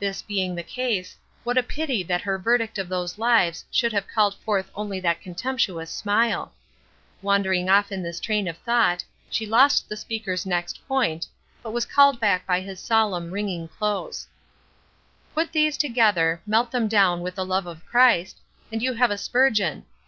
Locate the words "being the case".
0.20-1.16